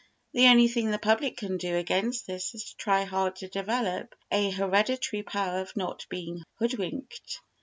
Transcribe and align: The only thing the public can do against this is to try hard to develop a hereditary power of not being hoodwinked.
The 0.33 0.47
only 0.47 0.67
thing 0.67 0.89
the 0.89 0.97
public 0.97 1.37
can 1.37 1.57
do 1.57 1.75
against 1.75 2.25
this 2.25 2.55
is 2.55 2.63
to 2.71 2.75
try 2.77 3.03
hard 3.03 3.35
to 3.35 3.47
develop 3.47 4.15
a 4.31 4.49
hereditary 4.49 5.21
power 5.21 5.59
of 5.59 5.77
not 5.77 6.07
being 6.09 6.41
hoodwinked. 6.57 7.41